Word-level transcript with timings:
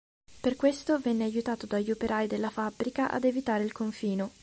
Per 0.41 0.55
questo 0.55 0.97
venne 0.99 1.25
aiutato 1.25 1.67
dagli 1.67 1.91
operai 1.91 2.25
della 2.25 2.49
fabbrica 2.49 3.11
ad 3.11 3.23
evitare 3.23 3.63
il 3.63 3.71
confino. 3.71 4.31